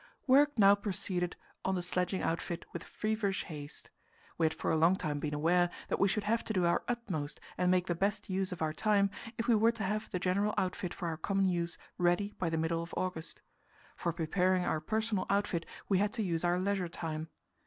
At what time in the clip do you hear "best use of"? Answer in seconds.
7.93-8.63